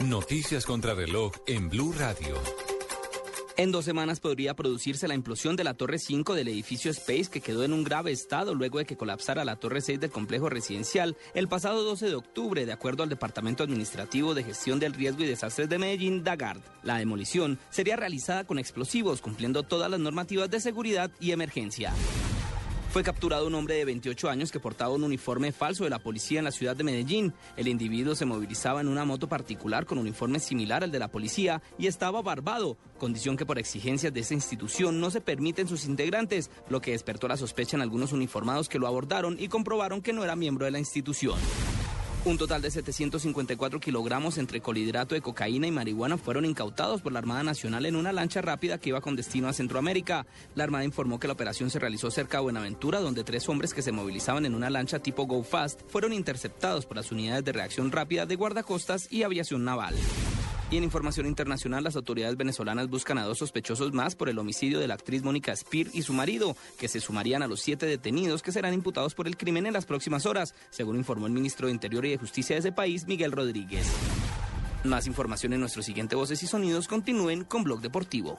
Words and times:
Noticias 0.00 0.66
contra 0.66 0.94
reloj 0.94 1.32
en 1.46 1.68
Blue 1.68 1.94
Radio. 1.96 2.34
En 3.56 3.70
dos 3.70 3.84
semanas 3.84 4.18
podría 4.18 4.54
producirse 4.54 5.06
la 5.06 5.14
implosión 5.14 5.54
de 5.54 5.62
la 5.62 5.74
Torre 5.74 5.98
5 5.98 6.34
del 6.34 6.48
edificio 6.48 6.90
Space 6.90 7.26
que 7.30 7.42
quedó 7.42 7.62
en 7.62 7.72
un 7.72 7.84
grave 7.84 8.10
estado 8.10 8.54
luego 8.54 8.78
de 8.78 8.86
que 8.86 8.96
colapsara 8.96 9.44
la 9.44 9.56
Torre 9.56 9.80
6 9.80 10.00
del 10.00 10.10
complejo 10.10 10.48
residencial 10.48 11.16
el 11.34 11.46
pasado 11.46 11.84
12 11.84 12.06
de 12.08 12.14
octubre, 12.14 12.66
de 12.66 12.72
acuerdo 12.72 13.02
al 13.02 13.10
Departamento 13.10 13.62
Administrativo 13.62 14.34
de 14.34 14.44
Gestión 14.44 14.80
del 14.80 14.94
Riesgo 14.94 15.22
y 15.22 15.26
Desastres 15.26 15.68
de 15.68 15.78
Medellín, 15.78 16.24
DAGARD. 16.24 16.62
La 16.82 16.96
demolición 16.96 17.58
sería 17.70 17.96
realizada 17.96 18.44
con 18.44 18.58
explosivos, 18.58 19.20
cumpliendo 19.20 19.62
todas 19.62 19.90
las 19.90 20.00
normativas 20.00 20.50
de 20.50 20.60
seguridad 20.60 21.10
y 21.20 21.32
emergencia. 21.32 21.92
Fue 22.92 23.02
capturado 23.02 23.46
un 23.46 23.54
hombre 23.54 23.76
de 23.76 23.86
28 23.86 24.28
años 24.28 24.52
que 24.52 24.60
portaba 24.60 24.92
un 24.92 25.02
uniforme 25.02 25.50
falso 25.50 25.84
de 25.84 25.88
la 25.88 25.98
policía 25.98 26.40
en 26.40 26.44
la 26.44 26.50
ciudad 26.50 26.76
de 26.76 26.84
Medellín. 26.84 27.32
El 27.56 27.68
individuo 27.68 28.14
se 28.14 28.26
movilizaba 28.26 28.82
en 28.82 28.88
una 28.88 29.06
moto 29.06 29.30
particular 29.30 29.86
con 29.86 29.96
uniforme 29.96 30.38
similar 30.38 30.84
al 30.84 30.90
de 30.92 30.98
la 30.98 31.08
policía 31.08 31.62
y 31.78 31.86
estaba 31.86 32.20
barbado, 32.20 32.76
condición 32.98 33.38
que 33.38 33.46
por 33.46 33.58
exigencias 33.58 34.12
de 34.12 34.20
esa 34.20 34.34
institución 34.34 35.00
no 35.00 35.10
se 35.10 35.22
permiten 35.22 35.68
sus 35.68 35.86
integrantes, 35.86 36.50
lo 36.68 36.82
que 36.82 36.90
despertó 36.90 37.28
la 37.28 37.38
sospecha 37.38 37.78
en 37.78 37.82
algunos 37.82 38.12
uniformados 38.12 38.68
que 38.68 38.78
lo 38.78 38.86
abordaron 38.86 39.38
y 39.40 39.48
comprobaron 39.48 40.02
que 40.02 40.12
no 40.12 40.22
era 40.22 40.36
miembro 40.36 40.66
de 40.66 40.72
la 40.72 40.78
institución. 40.78 41.38
Un 42.24 42.38
total 42.38 42.62
de 42.62 42.70
754 42.70 43.80
kilogramos 43.80 44.38
entre 44.38 44.60
colhidrato 44.60 45.16
de 45.16 45.20
cocaína 45.20 45.66
y 45.66 45.72
marihuana 45.72 46.16
fueron 46.16 46.44
incautados 46.44 47.02
por 47.02 47.12
la 47.12 47.18
Armada 47.18 47.42
Nacional 47.42 47.84
en 47.84 47.96
una 47.96 48.12
lancha 48.12 48.40
rápida 48.40 48.78
que 48.78 48.90
iba 48.90 49.00
con 49.00 49.16
destino 49.16 49.48
a 49.48 49.52
Centroamérica. 49.52 50.24
La 50.54 50.62
Armada 50.62 50.84
informó 50.84 51.18
que 51.18 51.26
la 51.26 51.32
operación 51.32 51.68
se 51.68 51.80
realizó 51.80 52.12
cerca 52.12 52.38
de 52.38 52.44
Buenaventura, 52.44 53.00
donde 53.00 53.24
tres 53.24 53.48
hombres 53.48 53.74
que 53.74 53.82
se 53.82 53.90
movilizaban 53.90 54.46
en 54.46 54.54
una 54.54 54.70
lancha 54.70 55.00
tipo 55.00 55.26
Go 55.26 55.42
Fast 55.42 55.80
fueron 55.88 56.12
interceptados 56.12 56.86
por 56.86 56.96
las 56.96 57.10
unidades 57.10 57.44
de 57.44 57.52
reacción 57.52 57.90
rápida 57.90 58.24
de 58.24 58.36
guardacostas 58.36 59.08
y 59.10 59.24
aviación 59.24 59.64
naval. 59.64 59.96
Y 60.72 60.78
en 60.78 60.84
información 60.84 61.26
internacional, 61.26 61.84
las 61.84 61.96
autoridades 61.96 62.38
venezolanas 62.38 62.88
buscan 62.88 63.18
a 63.18 63.24
dos 63.24 63.36
sospechosos 63.36 63.92
más 63.92 64.16
por 64.16 64.30
el 64.30 64.38
homicidio 64.38 64.80
de 64.80 64.88
la 64.88 64.94
actriz 64.94 65.22
Mónica 65.22 65.54
Spear 65.54 65.88
y 65.92 66.00
su 66.00 66.14
marido, 66.14 66.56
que 66.78 66.88
se 66.88 66.98
sumarían 66.98 67.42
a 67.42 67.46
los 67.46 67.60
siete 67.60 67.84
detenidos 67.84 68.40
que 68.40 68.52
serán 68.52 68.72
imputados 68.72 69.14
por 69.14 69.26
el 69.26 69.36
crimen 69.36 69.66
en 69.66 69.74
las 69.74 69.84
próximas 69.84 70.24
horas, 70.24 70.54
según 70.70 70.96
informó 70.96 71.26
el 71.26 71.34
ministro 71.34 71.66
de 71.66 71.74
Interior 71.74 72.06
y 72.06 72.12
de 72.12 72.16
Justicia 72.16 72.56
de 72.56 72.60
ese 72.60 72.72
país, 72.72 73.06
Miguel 73.06 73.32
Rodríguez. 73.32 73.86
Más 74.84 75.06
información 75.06 75.52
en 75.52 75.60
nuestro 75.60 75.82
siguiente 75.82 76.16
Voces 76.16 76.42
y 76.42 76.46
Sonidos. 76.46 76.88
Continúen 76.88 77.44
con 77.44 77.64
Blog 77.64 77.82
Deportivo. 77.82 78.38